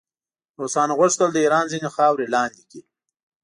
روسانو 0.61 0.93
غوښتل 0.99 1.29
د 1.33 1.37
ایران 1.45 1.65
ځینې 1.71 1.89
خاورې 1.95 2.25
لاندې 2.35 2.61
کړي. 2.69 2.81